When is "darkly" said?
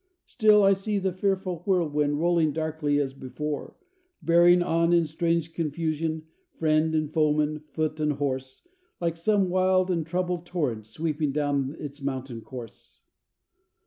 2.53-2.99